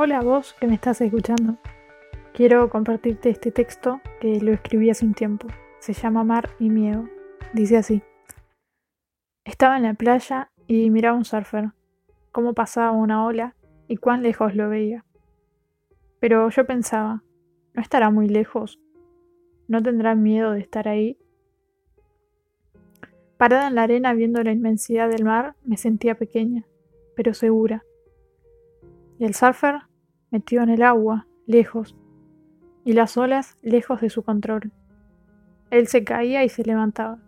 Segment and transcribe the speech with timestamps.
[0.00, 1.58] Hola vos que me estás escuchando.
[2.32, 5.48] Quiero compartirte este texto que lo escribí hace un tiempo.
[5.80, 7.08] Se llama Mar y Miedo.
[7.52, 8.04] Dice así.
[9.44, 11.72] Estaba en la playa y miraba un surfer,
[12.30, 13.56] cómo pasaba una ola
[13.88, 15.04] y cuán lejos lo veía.
[16.20, 17.24] Pero yo pensaba,
[17.74, 18.78] ¿no estará muy lejos?
[19.66, 21.18] ¿No tendrá miedo de estar ahí?
[23.36, 26.64] Parada en la arena viendo la inmensidad del mar, me sentía pequeña,
[27.16, 27.82] pero segura.
[29.18, 29.82] Y el surfer
[30.30, 31.96] metido en el agua, lejos,
[32.84, 34.72] y las olas lejos de su control.
[35.70, 37.18] Él se caía y se levantaba.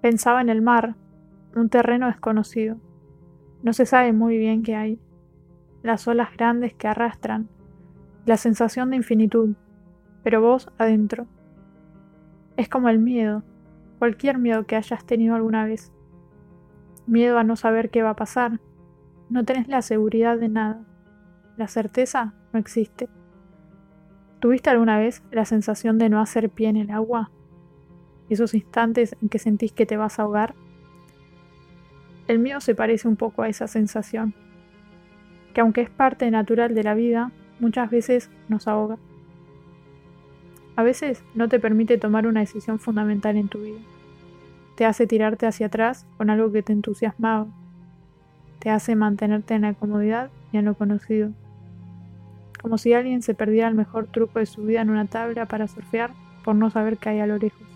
[0.00, 0.94] Pensaba en el mar,
[1.56, 2.76] un terreno desconocido.
[3.62, 5.00] No se sabe muy bien qué hay.
[5.82, 7.48] Las olas grandes que arrastran,
[8.26, 9.56] la sensación de infinitud,
[10.22, 11.26] pero vos adentro.
[12.56, 13.42] Es como el miedo,
[13.98, 15.92] cualquier miedo que hayas tenido alguna vez.
[17.06, 18.60] Miedo a no saber qué va a pasar.
[19.30, 20.80] No tenés la seguridad de nada.
[21.56, 23.08] La certeza no existe.
[24.40, 27.30] ¿Tuviste alguna vez la sensación de no hacer pie en el agua?
[28.30, 30.54] Esos instantes en que sentís que te vas a ahogar.
[32.26, 34.34] El miedo se parece un poco a esa sensación,
[35.54, 38.98] que aunque es parte natural de la vida, muchas veces nos ahoga.
[40.76, 43.80] A veces no te permite tomar una decisión fundamental en tu vida.
[44.76, 47.48] Te hace tirarte hacia atrás con algo que te entusiasmaba.
[48.58, 51.30] Te hace mantenerte en la comodidad y en lo conocido
[52.60, 55.68] como si alguien se perdiera el mejor truco de su vida en una tabla para
[55.68, 56.10] surfear
[56.44, 57.66] por no saber qué hay a lo lejos.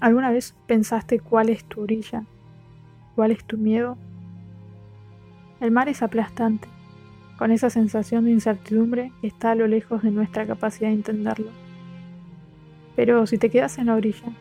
[0.00, 2.24] ¿Alguna vez pensaste cuál es tu orilla?
[3.16, 3.98] ¿Cuál es tu miedo?
[5.60, 6.68] El mar es aplastante,
[7.36, 11.50] con esa sensación de incertidumbre que está a lo lejos de nuestra capacidad de entenderlo.
[12.94, 14.32] Pero si te quedas en la orilla,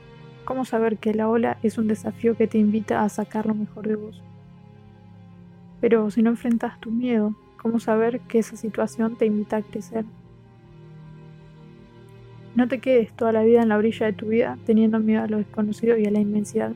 [0.48, 3.86] ¿cómo saber que la ola es un desafío que te invita a sacar lo mejor
[3.86, 4.24] de vos?
[5.82, 10.06] Pero si no enfrentas tu miedo, cómo saber que esa situación te invita a crecer.
[12.56, 15.28] No te quedes toda la vida en la orilla de tu vida teniendo miedo a
[15.28, 16.72] lo desconocido y a la inmensidad.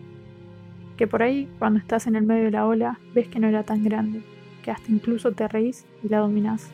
[0.98, 3.64] Que por ahí, cuando estás en el medio de la ola, ves que no era
[3.64, 4.22] tan grande,
[4.64, 6.70] que hasta incluso te reís y la dominás.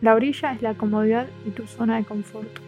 [0.00, 2.67] La orilla es la comodidad y tu zona de confort.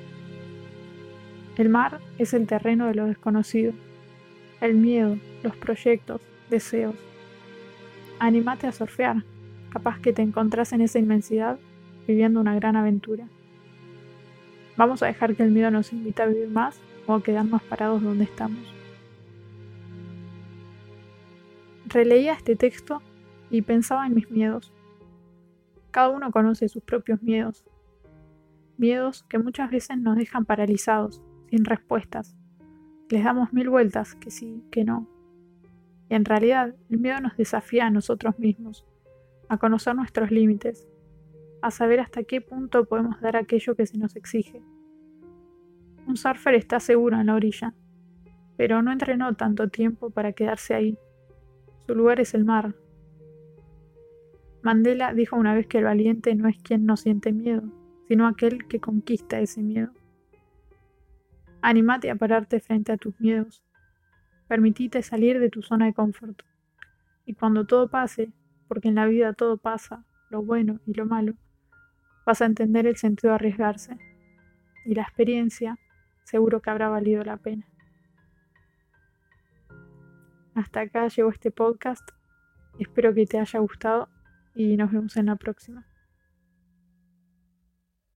[1.61, 3.75] El mar es el terreno de lo desconocido,
[4.63, 6.95] el miedo, los proyectos, deseos.
[8.19, 9.25] Anímate a surfear,
[9.69, 11.59] capaz que te encontrás en esa inmensidad
[12.09, 13.27] viviendo una gran aventura.
[14.79, 18.03] Vamos a dejar que el miedo nos invite a vivir más o a quedarnos parados
[18.03, 18.75] donde estamos.
[21.85, 23.03] Releía este texto
[23.51, 24.73] y pensaba en mis miedos.
[25.91, 27.67] Cada uno conoce sus propios miedos.
[28.79, 32.37] Miedos que muchas veces nos dejan paralizados, sin respuestas.
[33.09, 35.09] Les damos mil vueltas, que sí, que no.
[36.09, 38.87] Y en realidad el miedo nos desafía a nosotros mismos
[39.51, 40.89] a conocer nuestros límites,
[41.61, 44.63] a saber hasta qué punto podemos dar aquello que se nos exige.
[46.07, 47.75] Un surfer está seguro en la orilla,
[48.57, 50.97] pero no entrenó tanto tiempo para quedarse ahí.
[51.87, 52.77] Su lugar es el mar.
[54.63, 57.65] Mandela dijo una vez que el valiente no es quien no siente miedo,
[58.07, 59.91] sino aquel que conquista ese miedo.
[61.63, 63.63] Anímate a pararte frente a tus miedos.
[64.49, 66.43] Permitite salir de tu zona de confort.
[67.27, 68.33] Y cuando todo pase,
[68.69, 71.35] porque en la vida todo pasa, lo bueno y lo malo,
[72.25, 73.99] vas a entender el sentido de arriesgarse
[74.85, 75.79] y la experiencia
[76.25, 77.67] seguro que habrá valido la pena.
[80.55, 82.09] Hasta acá llegó este podcast,
[82.79, 84.09] espero que te haya gustado
[84.55, 85.90] y nos vemos en la próxima.